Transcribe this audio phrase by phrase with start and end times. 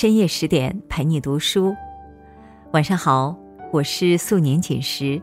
[0.00, 1.76] 深夜十点陪你读书。
[2.72, 3.36] 晚上好，
[3.70, 5.20] 我是素年锦时，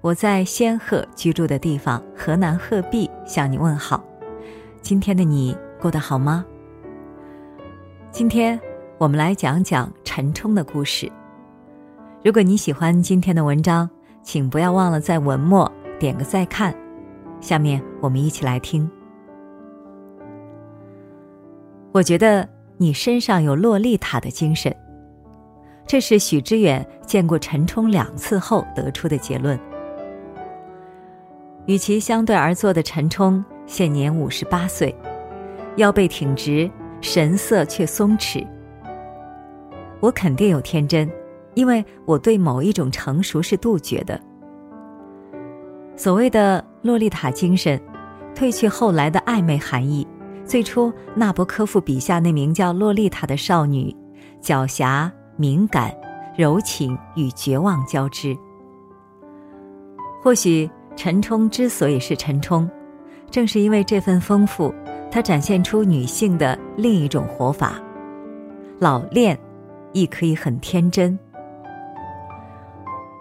[0.00, 4.00] 我在仙鹤居住的地方河南鹤壁向你问好。
[4.80, 6.46] 今天的你过得好吗？
[8.12, 8.56] 今天
[8.96, 11.10] 我们来讲讲陈冲的故事。
[12.22, 13.90] 如果你喜欢今天的文章，
[14.22, 15.68] 请不要忘了在文末
[15.98, 16.72] 点个再看。
[17.40, 18.88] 下面我们一起来听。
[21.90, 22.48] 我觉得
[22.78, 24.74] 你身上有洛丽塔的精神。
[25.86, 29.58] 这是许知远见过陈冲两次后得出的结论。
[31.66, 34.94] 与其相对而坐的陈冲，现年五十八岁，
[35.76, 38.46] 腰背挺直，神色却松弛。
[40.00, 41.08] 我肯定有天真，
[41.54, 44.20] 因为我对某一种成熟是杜绝的。
[45.94, 47.80] 所谓的洛丽塔精神，
[48.34, 50.06] 褪去后来的暧昧含义。
[50.52, 53.90] 最初，纳博科夫笔下那名叫洛丽塔的少女，
[54.42, 55.90] 狡黠、敏感、
[56.36, 58.36] 柔情与绝望交织。
[60.22, 62.68] 或许陈冲之所以是陈冲，
[63.30, 64.70] 正是因为这份丰富，
[65.10, 67.80] 他展现出女性的另一种活法。
[68.78, 69.40] 老练，
[69.94, 71.18] 亦可以很天真。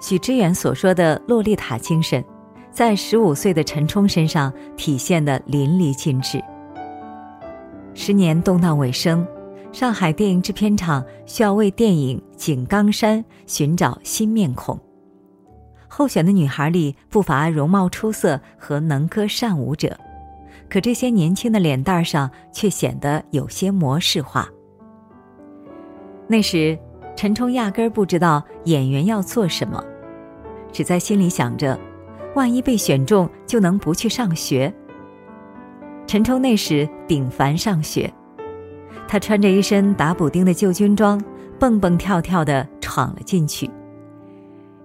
[0.02, 2.22] 许知远所说的洛丽塔精神，
[2.72, 6.44] 在十五岁的陈冲身上体现的淋漓尽致。
[7.94, 9.26] 十年动荡尾声，
[9.72, 14.80] 上海电影制片厂需要为电影《井冈山》寻找新面孔。
[15.88, 19.98] 候选的女孩里不乏容貌出色和能歌善舞者，
[20.70, 24.48] 可这些年轻的脸蛋上却显得有些模式化。
[26.28, 26.80] 那时，
[27.18, 29.84] 陈冲压根儿不知道演员要做什么，
[30.72, 31.78] 只在心里想着：
[32.36, 34.74] 万一被选中，就能不去上学。
[36.08, 38.12] 陈冲那时顶凡上学，
[39.08, 41.22] 他穿着一身打补丁的旧军装，
[41.58, 43.70] 蹦蹦跳跳地闯了进去。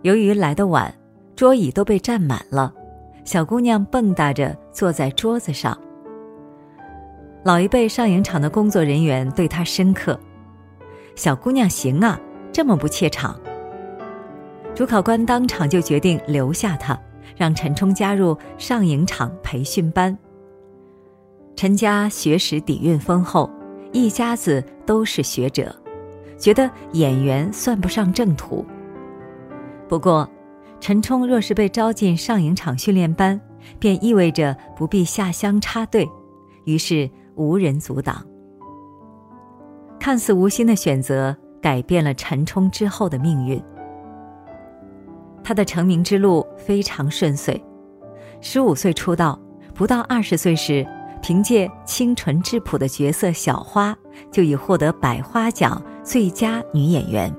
[0.03, 0.95] 由于来得晚，
[1.35, 2.73] 桌椅都被占满了，
[3.25, 5.77] 小姑娘蹦跶着坐在桌子上。
[7.45, 10.19] 老一辈上影厂的工作人员对她深刻
[11.17, 12.21] ：“小姑娘行啊，
[12.53, 13.39] 这么不怯场。”
[14.75, 16.97] 主考官当场就决定留下她，
[17.37, 20.17] 让陈冲加入上影厂培训班。
[21.57, 23.49] 陈家学识底蕴丰厚，
[23.91, 25.75] 一家子都是学者，
[26.37, 28.63] 觉得演员算不上正途。
[29.89, 30.29] 不过，
[30.81, 33.41] 陈冲若是被招进上影厂训练班，
[33.79, 36.07] 便意味着不必下乡插队，
[36.67, 38.23] 于是无人阻挡。
[39.99, 43.59] 看似无心的选择，改变了陈冲之后的命运。
[45.43, 47.65] 他的成名之路非常顺遂，
[48.43, 49.41] 十五岁出道，
[49.73, 50.87] 不到二十岁时。
[51.27, 53.99] 凭借清纯质朴的角色小花，
[54.31, 57.35] 就已获得百花奖最佳女演员。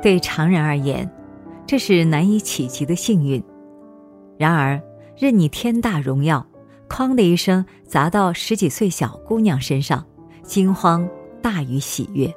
[0.00, 1.10] 对常人而言，
[1.66, 3.42] 这是难以企及的幸运；
[4.38, 4.80] 然而，
[5.16, 6.46] 任你天大荣耀，
[6.88, 10.06] 哐的一声砸到十几岁小姑娘身上，
[10.44, 11.04] 惊慌
[11.42, 12.32] 大于喜悦。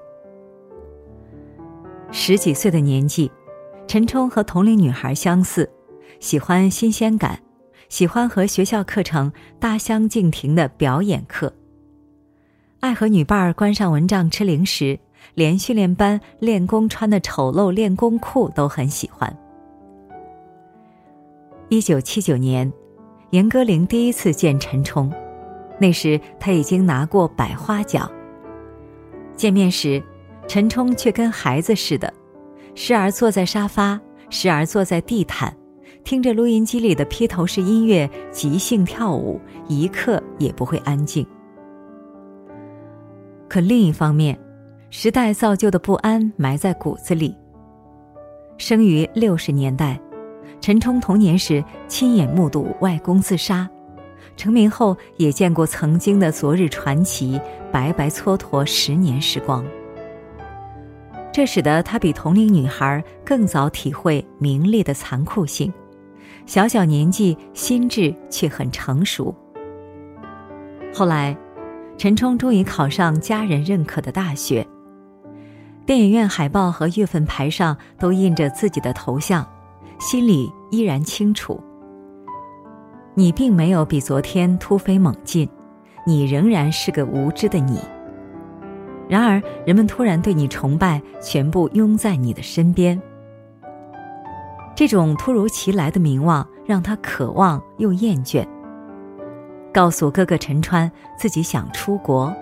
[2.09, 3.31] 十几岁的年纪，
[3.87, 5.69] 陈冲和同龄女孩相似，
[6.19, 7.39] 喜欢新鲜感。
[7.91, 9.29] 喜欢和学校课程
[9.59, 11.53] 大相径庭的表演课，
[12.79, 14.97] 爱和女伴儿关上蚊帐吃零食，
[15.33, 19.37] 连训练班练功穿的丑陋练功裤都很喜欢。
[21.67, 22.71] 一九七九年，
[23.31, 25.11] 严歌苓第一次见陈冲，
[25.77, 28.09] 那时他已经拿过百花奖。
[29.35, 30.01] 见面时，
[30.47, 32.13] 陈冲却跟孩子似的，
[32.73, 33.99] 时而坐在沙发，
[34.29, 35.53] 时而坐在地毯。
[36.03, 41.25] 听着录音机里的披头士音乐，即兴跳舞，一刻也不会安静。
[43.47, 44.37] 可另一方面，
[44.89, 47.35] 时代造就的不安埋在骨子里。
[48.57, 49.99] 生于六十年代，
[50.59, 53.69] 陈冲童年时亲眼目睹外公自杀，
[54.35, 57.39] 成名后也见过曾经的昨日传奇
[57.71, 59.65] 白白蹉跎十年时光。
[61.31, 65.71] 这使得他比同龄女孩更早体会名利的残酷性。
[66.51, 69.33] 小小年纪，心智却很成熟。
[70.93, 71.33] 后来，
[71.97, 74.67] 陈冲终于考上家人认可的大学。
[75.85, 79.47] 电影院海报和月份牌上都印着自己的头像，
[79.97, 81.57] 心里依然清楚：
[83.13, 85.47] 你并没有比昨天突飞猛进，
[86.05, 87.79] 你仍然是个无知的你。
[89.07, 93.01] 然而，人们突然对你崇拜，全部拥在你的身边。
[94.75, 98.47] 这种突如其来的名望让他渴望又厌倦。
[99.73, 102.33] 告诉哥哥陈川自己想出国。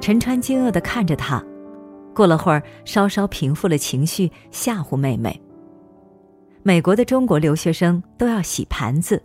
[0.00, 1.42] 陈川惊愕地看着他，
[2.14, 5.40] 过了会儿，稍稍平复了情绪，吓唬妹妹
[6.62, 9.22] ：“美国的中国留学生都要洗盘子，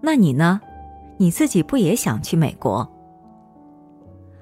[0.00, 0.60] 那你呢？
[1.16, 2.86] 你自己不也想去美国？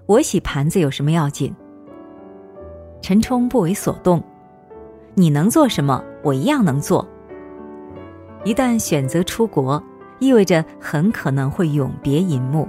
[0.06, 1.54] 我洗盘子有什么要紧？”
[3.02, 4.22] 陈冲不为所动
[5.14, 7.06] ：“你能做什么，我一样能做。
[8.44, 9.82] 一旦选择出国，
[10.18, 12.66] 意味着很可能会永别银幕。”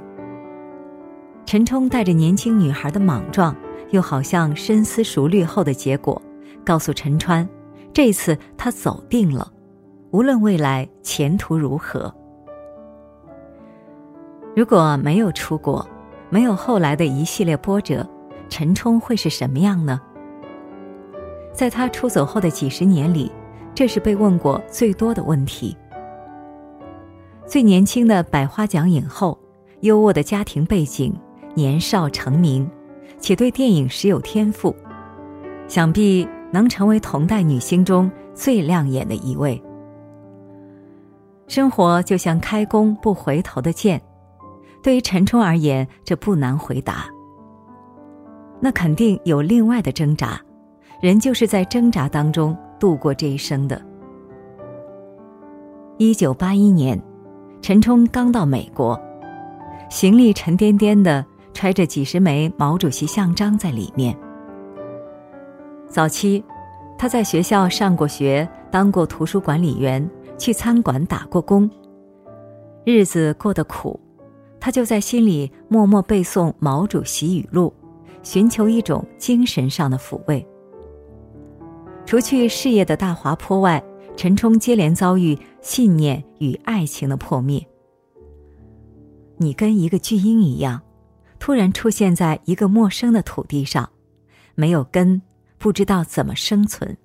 [1.45, 3.55] 陈冲带着年轻女孩的莽撞，
[3.91, 6.21] 又好像深思熟虑后的结果，
[6.65, 7.47] 告诉陈川
[7.93, 9.51] ：“这次他走定了，
[10.11, 12.13] 无论未来前途如何。
[14.55, 15.85] 如果没有出国，
[16.29, 18.07] 没有后来的一系列波折，
[18.49, 19.99] 陈冲会是什么样呢？”
[21.53, 23.31] 在他出走后的几十年里，
[23.73, 25.77] 这是被问过最多的问题。
[27.45, 29.37] 最年轻的百花奖影后，
[29.81, 31.13] 优渥的家庭背景。
[31.55, 32.67] 年少成名，
[33.19, 34.75] 且对电影时有天赋，
[35.67, 39.61] 想必能成为同代女星中最亮眼的一位。
[41.47, 44.01] 生活就像开弓不回头的箭，
[44.81, 47.05] 对于陈冲而言，这不难回答。
[48.59, 50.41] 那肯定有另外的挣扎，
[51.03, 53.81] 人就是在挣扎当中度过这一生的。
[55.97, 56.97] 一九八一年，
[57.61, 58.97] 陈冲刚到美国，
[59.89, 61.25] 行李沉甸甸的。
[61.53, 64.17] 揣着几十枚毛主席像章在里面。
[65.87, 66.43] 早期，
[66.97, 71.69] 他在学校上过学，当过图书管理员，去餐馆打过工。
[72.83, 73.99] 日子过得苦，
[74.59, 77.71] 他就在心里默默背诵毛主席语录，
[78.23, 80.43] 寻求一种精神上的抚慰。
[82.05, 83.83] 除去事业的大滑坡外，
[84.15, 87.65] 陈冲接连遭遇信念与爱情的破灭。
[89.37, 90.81] 你跟一个巨婴一样。
[91.39, 93.89] 突然出现在一个陌生的土地上，
[94.55, 95.21] 没有根，
[95.57, 96.95] 不知道怎么生存。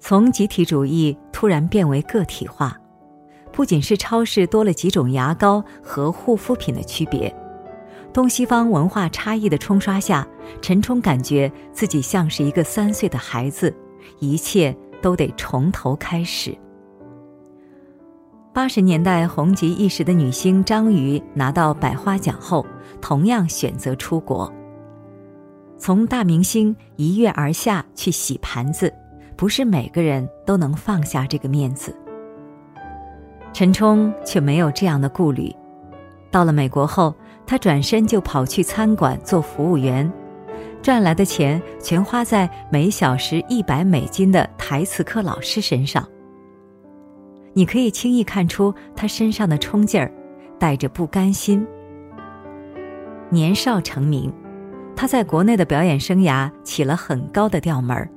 [0.00, 2.74] 从集体主义突然变为个体化，
[3.52, 7.30] 不仅是超市多了几种牙膏和护肤品的区别，
[8.12, 10.26] 东西方文化差异的冲刷下，
[10.60, 13.74] 陈冲感觉自己像是一个三岁的孩子，
[14.18, 16.56] 一切都得从头开始。
[18.52, 22.66] 八十年代红极一时的女星张瑜拿到百花奖后，
[23.00, 24.52] 同样选择出国。
[25.78, 28.92] 从大明星一跃而下去洗盘子，
[29.36, 31.96] 不是每个人都能放下这个面子。
[33.54, 35.50] 陈冲却没有这样的顾虑。
[36.30, 37.14] 到了美国后，
[37.52, 40.10] 他转身就跑去餐馆做服务员，
[40.80, 46.02] 赚来的钱全花在每小时一百美金的台词课老师身上。
[47.52, 50.10] 你可以轻易看出他身上的冲劲儿，
[50.58, 51.66] 带着不甘心。
[53.28, 54.32] 年少成名，
[54.96, 58.08] 他在国内的表演生涯起了很高的调门儿。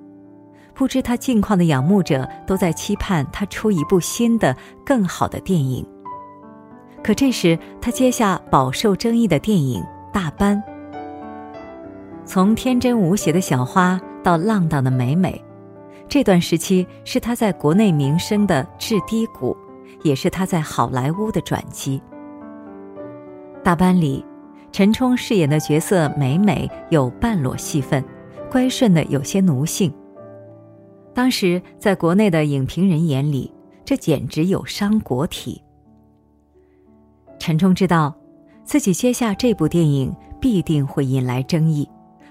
[0.74, 4.56] 不知他近况的仰慕者都在期盼他出一部新的、
[4.86, 5.86] 更好的电影。
[7.06, 9.80] 可这时，他接下饱受争议的电影
[10.12, 10.58] 《大班》，
[12.26, 15.40] 从天真无邪的小花到浪荡的美美。
[16.10, 19.56] 这段时期是他在国内名声的至低谷，
[20.02, 22.02] 也是他在好莱坞的转机。
[23.64, 24.26] 大班里，
[24.72, 28.04] 陈冲饰演的角色美美有半裸戏份，
[28.50, 29.94] 乖顺的有些奴性。
[31.14, 33.54] 当时在国内的影评人眼里，
[33.86, 35.62] 这简直有伤国体。
[37.40, 38.16] 陈冲知道，
[38.64, 41.88] 自己接下这部电影必定会引来争议，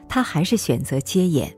[0.09, 1.55] 他还是选择接演。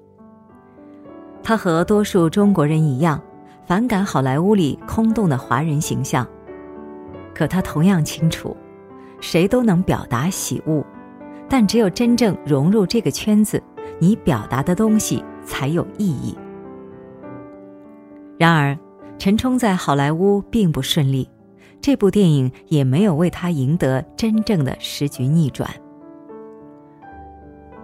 [1.43, 3.23] 他和多数中国人一样，
[3.65, 6.27] 反感好莱坞里空洞的华人形象。
[7.35, 8.57] 可他同样清楚，
[9.21, 10.85] 谁都能表达喜恶，
[11.49, 13.63] 但只有真正融入这个圈子，
[13.99, 16.37] 你表达的东西才有意义。
[18.39, 18.77] 然而，
[19.19, 21.29] 陈冲在好莱坞并不顺利，
[21.81, 25.71] 这部电影也没有为他赢得真正的时局逆转。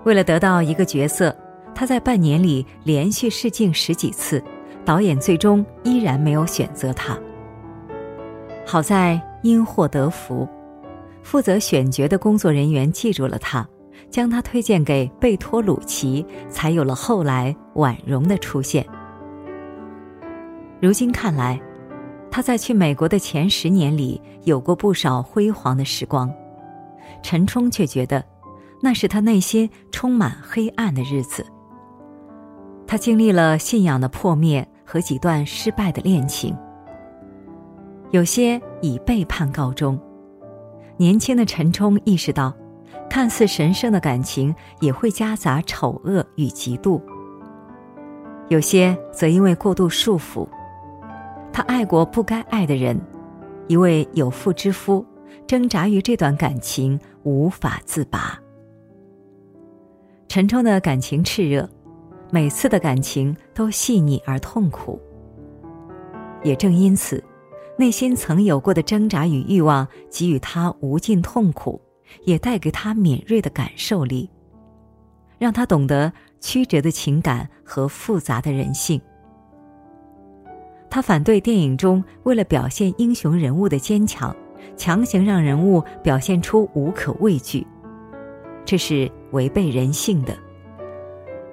[0.05, 1.35] 为了得到一个角色。
[1.75, 4.45] 他在半年里连续试镜十几次，
[4.85, 7.19] 导演最终依然没有选择他。
[8.67, 10.47] 好在因祸得福，
[11.23, 13.67] 负责选角的工作人员记住了他，
[14.11, 18.87] 将他推荐给贝托鲁奇，才有了后来婉容的出现。
[20.79, 21.59] 如今看来，
[22.33, 26.33] 他在去美国的前十年里有过不少辉煌的时光，
[27.23, 28.25] 陈冲却觉得，
[28.81, 31.45] 那是他内心充满黑暗的日子。
[32.87, 36.57] 他经历了信仰的破灭和几段失败的恋情，
[38.13, 40.01] 有些以背叛告终。
[40.97, 42.51] 年轻的陈冲意识到，
[43.11, 46.99] 看似神圣的感情也会夹杂丑恶与嫉妒。
[48.49, 50.49] 有些则因为过度束缚，
[51.53, 52.99] 他爱过不该爱的人，
[53.69, 55.05] 一位有妇之夫，
[55.47, 58.41] 挣扎于这段感情无法自拔。
[60.29, 61.69] 陈冲的感情炽热，
[62.31, 64.99] 每次的感情都细腻而痛苦。
[66.43, 67.23] 也正因此，
[67.77, 71.79] 内心曾有过的挣扎与欲望，给予他无尽痛苦，
[72.25, 74.31] 也带给他敏锐的感受力，
[75.39, 78.99] 让他懂得曲折的情感和复杂的人性。
[80.93, 84.37] 他反对电影中为了表现英雄人物的坚强，
[84.77, 87.67] 强行让人物表现出无可畏惧，
[88.63, 90.37] 这是违背人性的。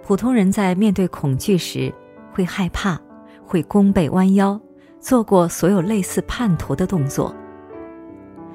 [0.04, 1.90] 普通人在面对恐惧时，
[2.34, 3.00] 会害怕，
[3.46, 4.60] 会弓背弯腰。
[5.00, 7.34] 做过所有类似叛徒的动作。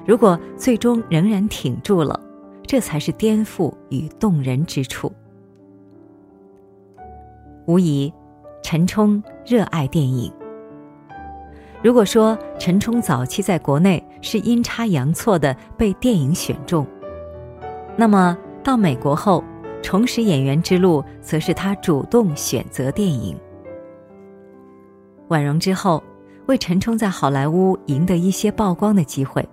[0.05, 2.19] 如果最终仍然挺住了，
[2.67, 5.11] 这才是颠覆与动人之处。
[7.65, 8.13] 无疑，
[8.61, 10.31] 陈冲热爱电影。
[11.85, 16.83] 如果说陈冲早期在国内是阴差阳错的被电影选中，
[17.95, 19.43] 那么到美国后
[19.83, 23.37] 重拾演员之路，则是他主动选择电影。
[25.27, 26.01] 婉容之后。
[26.47, 29.43] 为陈冲在好莱坞赢得一些曝光的机会，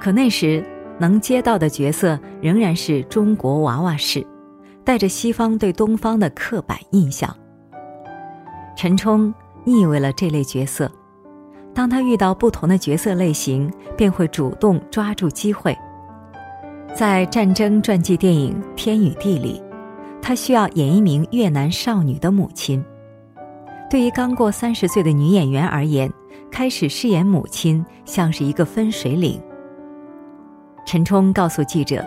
[0.00, 0.64] 可那时
[1.00, 4.24] 能接到的角色仍然是中国娃娃式，
[4.84, 7.36] 带着西方对东方的刻板印象。
[8.76, 9.34] 陈冲
[9.64, 10.88] 腻味了这类角色，
[11.72, 15.76] 当他遇到不同的角色类型，便会主动抓住机会。
[16.94, 19.62] 在战争传记电影《天与地》里，
[20.20, 22.84] 他需要演一名越南少女的母亲。
[23.88, 26.12] 对于刚过三十岁的女演员而言，
[26.50, 29.40] 开始饰演母亲像是一个分水岭。
[30.84, 32.04] 陈冲告诉记者：“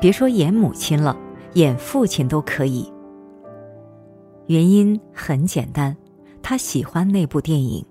[0.00, 1.16] 别说演母亲了，
[1.54, 2.92] 演父亲都可以。”
[4.46, 5.96] 原因很简单，
[6.42, 7.84] 他喜欢那部电影。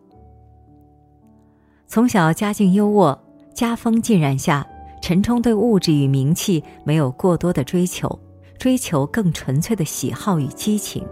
[1.94, 3.20] 从小家境优渥，
[3.54, 4.66] 家风浸染下，
[5.02, 8.18] 陈冲对物质与名气没有过多的追求，
[8.58, 11.06] 追求更纯粹的喜好与激情。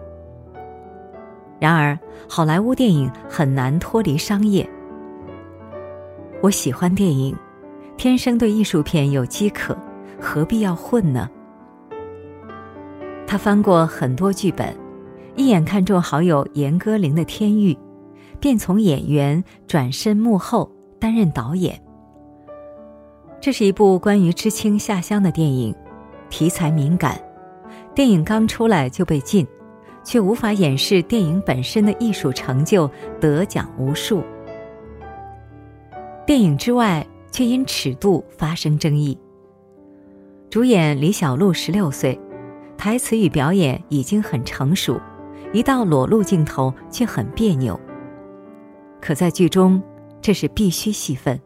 [1.59, 4.65] 然而，好莱坞电影很难脱离商业。
[6.41, 7.35] 我喜欢电影，
[7.97, 9.77] 天生对艺术片有饥渴，
[10.17, 11.29] 何必要混呢？
[13.27, 14.73] 他翻过很多剧本，
[15.35, 17.73] 一眼看中好友严歌苓的《天域》，
[18.39, 21.79] 便从演员转身幕后担任导演。
[23.41, 25.73] 这是一部关于知青下乡的电影，
[26.29, 27.21] 题材敏感，
[27.93, 29.47] 电影刚出来就被禁。
[30.01, 34.23] 却无法掩饰电影本身的艺术成就，得奖无数。
[36.25, 39.15] 电影之外，却因尺度发生争议。
[40.49, 42.19] 主演李小璐十六岁，
[42.75, 44.99] 台词与表演已经很成熟，
[45.53, 47.79] 一到裸露镜头却很别扭。
[49.01, 49.81] 可在剧中，
[50.21, 51.39] 这是必须戏份。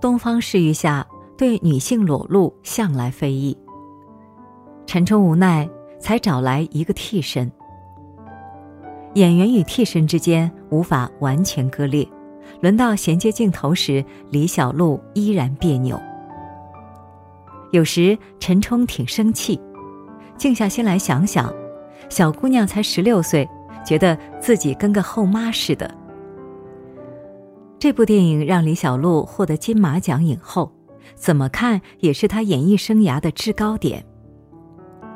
[0.00, 1.06] 东方视域下，
[1.36, 3.56] 对女性裸露向来非议。
[4.86, 5.68] 陈冲无奈。
[6.00, 7.50] 才找来一个替身。
[9.14, 12.08] 演员与替身之间无法完全割裂，
[12.60, 16.00] 轮到衔接镜头时，李小璐依然别扭。
[17.72, 19.60] 有时陈冲挺生气，
[20.36, 21.52] 静下心来想想，
[22.08, 23.48] 小姑娘才十六岁，
[23.88, 25.90] 觉得自己跟个后妈似的。
[27.78, 30.70] 这部电影让李小璐获得金马奖影后，
[31.14, 34.04] 怎么看也是她演艺生涯的制高点。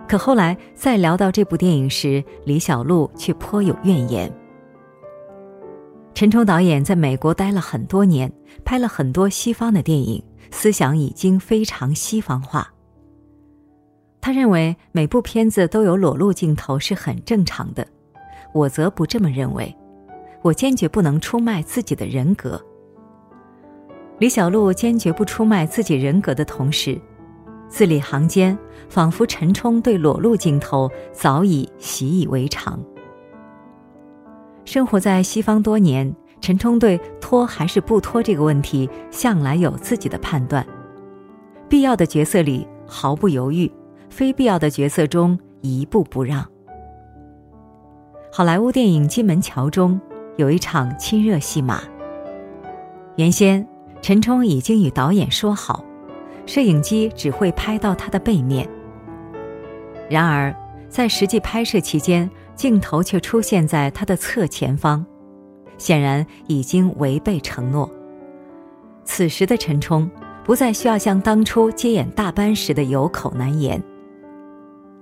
[0.08, 4.32] 可后来再聊到这部电影时，李小璐却颇有怨言。
[6.14, 8.32] 陈冲导演在美国待了很多年，
[8.64, 12.72] 拍了很多西方的电影，思想已经非常西方化。
[14.18, 17.86] 他认为每部片子都有裸露镜头是很正常的，
[18.52, 19.74] 我则不这么认为，
[20.42, 22.60] 我坚决不能出卖自己的人格。
[24.18, 27.00] 李小璐坚决不出卖自己人格的同时。
[27.68, 28.56] 字里行间，
[28.90, 32.78] 仿佛陈冲对裸露镜头早已习以为常。
[34.66, 40.64] 生活在西方多年，陈冲对脱还是不脱这个问题，向来有自己的判断。
[41.66, 43.72] 必要的角色里毫不犹豫，
[44.10, 46.46] 非必要的角色中一步不让。
[48.34, 50.00] 好莱坞电影《金门桥》中
[50.38, 51.82] 有一场亲热戏码，
[53.16, 53.68] 原先
[54.00, 55.84] 陈冲已经与导演说好。
[56.46, 58.66] 摄影机只会拍到他的背面。
[60.08, 60.56] 然而，
[60.88, 65.04] 在实际拍摄期间，镜头却出现在他的侧前方，
[65.76, 67.86] 显然已经违背承诺。
[69.04, 70.10] 此时的陈冲
[70.42, 73.80] 不再需要像当初接演大班时的有口难言。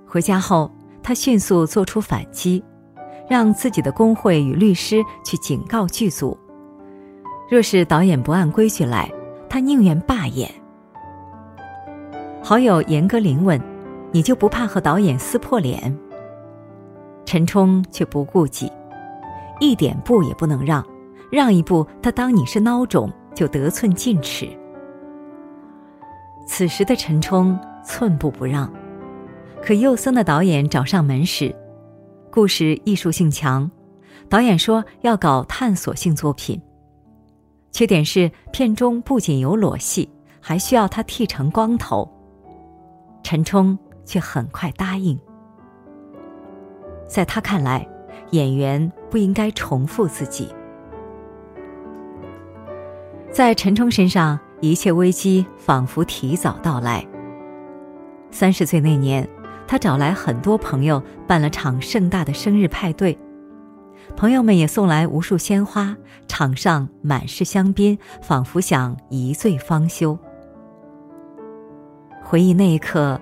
[0.05, 0.69] 回家后，
[1.01, 2.61] 他迅速做出反击，
[3.31, 6.37] 让自己的工会与律师去警告剧组：
[7.49, 9.09] 若是导演不按规矩来，
[9.49, 10.51] 他宁愿罢演。
[12.43, 13.57] 好友严歌苓问
[14.11, 15.97] ：“你就不怕和导演撕破脸？”
[17.23, 18.69] 陈冲却不顾忌，
[19.61, 20.85] 一点步也不能让，
[21.31, 24.45] 让一步他当你是孬种，就得寸进尺。
[26.45, 28.69] 此时的陈冲寸步不让，
[29.63, 31.55] 可幼森的导演找上门时，
[32.31, 33.69] 故事艺术性强，
[34.29, 36.59] 导演说要搞探索性作品。
[37.71, 40.09] 缺点是片中不仅有裸戏，
[40.39, 42.09] 还需要他剃成光头。
[43.21, 45.19] 陈冲却很快答应。
[47.07, 47.87] 在他看来，
[48.31, 50.47] 演员不应该重复自己。
[53.31, 54.39] 在陈冲身上。
[54.61, 57.03] 一切危机仿佛提早到来。
[58.29, 59.27] 三十岁那年，
[59.71, 63.17] 他找来很多朋友办了场盛大的生日派对，
[64.17, 65.95] 朋友们也送来无数鲜花，
[66.27, 70.19] 场上满是香槟，仿佛想一醉方休。
[72.21, 73.17] 回忆那一刻，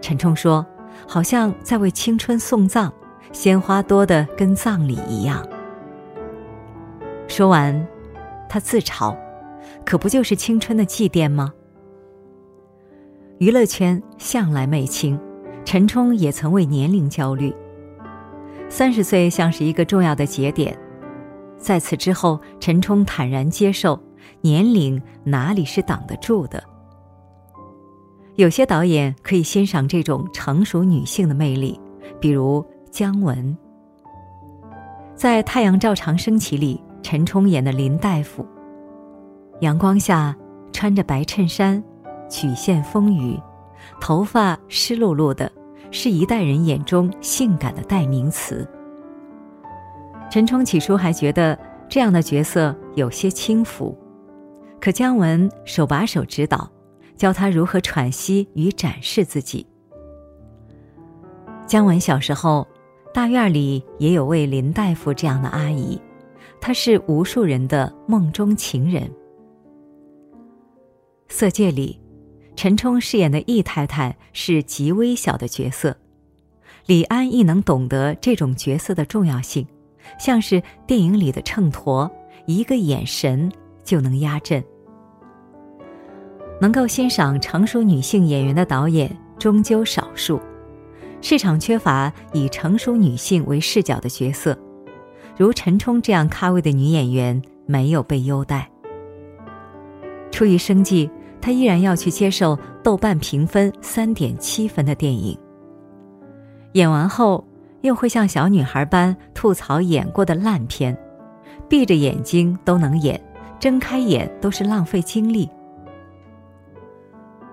[0.00, 0.64] 陈冲说
[1.08, 2.92] ：“好像在为青春送葬，
[3.32, 5.44] 鲜花多得跟葬礼一样。”
[7.26, 7.84] 说完，
[8.48, 9.12] 他自嘲。
[9.84, 11.52] 可不就是青春的祭奠吗？
[13.38, 15.18] 娱乐圈向来媚青，
[15.64, 17.54] 陈冲也曾为年龄焦虑。
[18.68, 20.76] 三十岁像是一个重要的节点，
[21.58, 23.98] 在此之后，陈冲坦然接受，
[24.40, 26.62] 年龄哪里是挡得住的。
[28.36, 31.78] 有些导演可以欣赏这种成熟女性的魅力，
[32.20, 33.56] 比如姜文。
[35.14, 38.46] 在《太阳照常升起》里，陈冲演的林大夫。
[39.60, 40.34] 阳光下，
[40.72, 41.82] 穿着白衬衫，
[42.30, 43.38] 曲线丰腴，
[44.00, 45.50] 头发湿漉漉的，
[45.90, 48.66] 是一代人眼中性感的代名词。
[50.30, 51.58] 陈冲起初还觉得
[51.88, 53.96] 这样的角色有些轻浮，
[54.80, 56.70] 可姜文手把手指导，
[57.16, 59.66] 教他如何喘息与展示自己。
[61.66, 62.66] 姜文小时候，
[63.12, 66.00] 大院里也有位林大夫这样的阿姨，
[66.60, 69.02] 她是无数人的梦中情人。
[71.28, 72.00] 《色戒》里，
[72.60, 75.96] 陈冲饰演的易太太是极微小的角色，
[76.84, 79.66] 李安亦能懂得这种角色的重要性，
[80.18, 82.10] 像是电影里的秤砣，
[82.44, 83.50] 一个眼神
[83.82, 84.62] 就能压阵。
[86.60, 90.38] 能够欣赏成熟女性演员的导演终究少数，
[91.22, 94.54] 市场缺乏以成熟女性为视角的角色，
[95.34, 98.70] 如陈冲这样咖位的女演员没有被优待。
[100.30, 101.10] 出于生计。
[101.40, 105.36] 他依然要去接受豆瓣评分三点七分的电影。
[106.72, 107.44] 演完后，
[107.80, 110.96] 又会像小女孩般吐槽演过的烂片，
[111.68, 113.20] 闭着眼睛都能演，
[113.58, 115.48] 睁开眼都是浪费精力。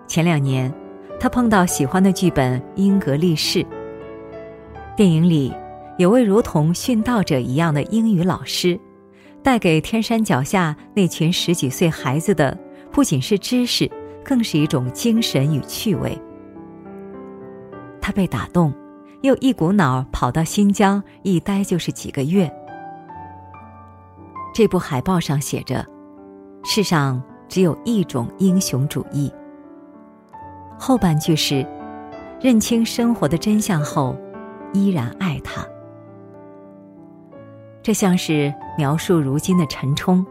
[0.06, 0.72] 前两年，
[1.20, 3.60] 他碰到喜欢的剧本《英格力士》。
[4.96, 5.54] 电影里，
[5.98, 8.80] 有位如同殉道者一样的英语老师，
[9.44, 12.58] 带给天山脚下那群十几岁孩子的。
[12.98, 13.88] 不仅是知识，
[14.26, 16.20] 更是一种精神与趣味。
[18.02, 18.74] 他被打动，
[19.22, 22.52] 又一股脑跑到新疆，一待就是几个月。
[24.52, 25.86] 这部海报上写着
[26.66, 29.32] ：“世上只有一种英雄主义。”
[30.80, 31.64] 后半句是
[32.42, 34.18] ：“认清生活的真相后，
[34.74, 35.64] 依然爱他。”
[37.84, 40.26] 这像是描述如今的陈冲。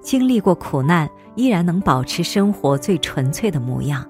[0.00, 4.04] 经历过苦难，依然能保持生活最纯粹的模样。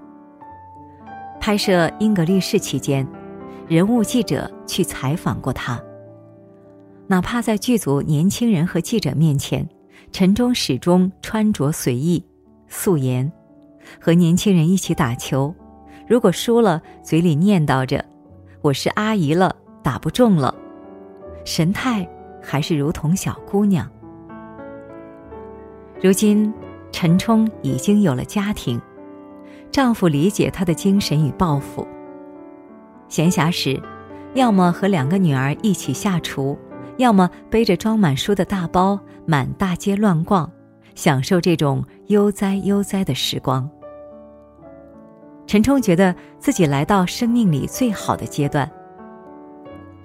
[1.40, 3.06] 拍摄《英格力士》期间，
[3.66, 5.80] 人物记者去采访过他。
[7.06, 9.66] 哪怕在剧组年轻人和记者面前，
[10.12, 12.22] 陈忠始终穿着随意、
[12.68, 13.30] 素颜，
[14.00, 15.54] 和年轻人一起打球。
[16.06, 18.04] 如果输了，嘴里念叨着
[18.60, 20.54] ：“我是阿姨了，打不中了。”
[21.44, 22.06] 神态
[22.42, 23.90] 还是如同小姑娘。
[26.00, 26.54] 如今，
[26.92, 28.80] 陈冲已经有了家庭，
[29.72, 31.84] 丈夫理解她的精神与抱负。
[33.08, 33.82] 闲暇时，
[34.34, 36.56] 要么和两个女儿一起下厨，
[36.98, 40.48] 要么背着装满书的大包满大街乱逛，
[40.94, 43.68] 享受这种悠哉悠哉的时光。
[45.48, 48.70] 陈冲觉得自己来到生命里最好的阶段。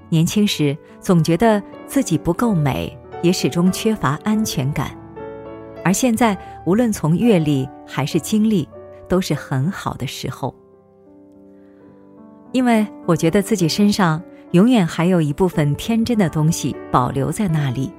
[0.09, 4.97] 年轻时总觉得自己不够美，也始终缺乏安全感。
[5.83, 8.67] 而现在，无论从阅历还是经历，
[9.07, 10.53] 都是很好的时候。
[12.51, 17.91] 因为我觉得自己身上永远还有一部分天真的东西保留在那里，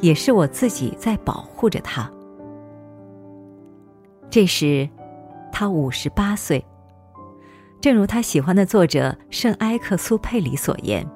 [0.00, 2.10] 也是我自己在保护着它。
[4.30, 4.88] 这时，
[5.52, 6.64] 他五十八岁。
[7.80, 11.06] 正如他喜欢的作者圣埃克苏佩里所言：“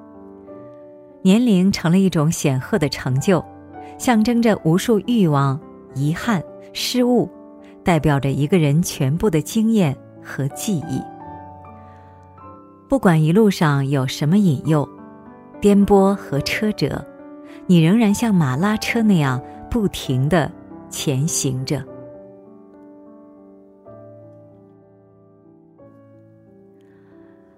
[1.21, 3.43] 年龄成了一种显赫的成就，
[3.97, 5.59] 象征着无数欲望、
[5.95, 7.29] 遗憾、失误，
[7.83, 11.01] 代表着一个人全部的经验和记忆。
[12.89, 14.87] 不管一路上有什么引诱、
[15.59, 17.03] 颠簸和车辙，
[17.65, 20.51] 你仍然像马拉车那样不停的
[20.89, 21.83] 前行着。”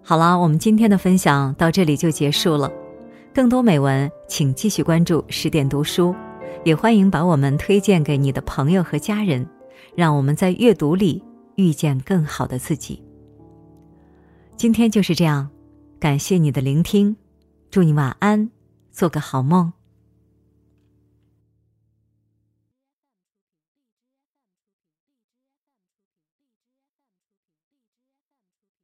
[0.07, 2.71] 好了，我们今天的分享到这里就结束了。
[3.33, 6.15] 更多美文，请继续关注十点读书，
[6.65, 9.47] 也欢迎把我们推荐给你的朋友和家人，
[9.95, 11.23] 让我们在阅读里
[11.57, 12.99] 遇见更好的自己。
[14.57, 15.47] 今天就是这样，
[15.99, 17.15] 感谢你的聆听，
[17.69, 18.49] 祝你晚安，
[18.91, 19.71] 做个好梦。